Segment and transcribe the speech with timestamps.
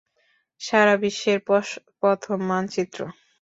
[0.61, 1.39] সারাবিশ্বের
[2.01, 2.99] প্রথম মানচিত্র।